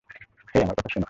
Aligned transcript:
হেই, 0.55 0.61
আমার 0.63 0.75
কথা 0.75 0.89
শোনো। 0.89 0.99